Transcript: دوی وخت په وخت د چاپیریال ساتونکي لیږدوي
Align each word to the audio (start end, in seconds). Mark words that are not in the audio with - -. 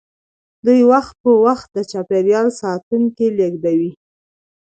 دوی 0.65 0.81
وخت 0.91 1.13
په 1.23 1.31
وخت 1.45 1.67
د 1.73 1.77
چاپیریال 1.91 2.47
ساتونکي 2.61 3.27
لیږدوي 3.37 3.91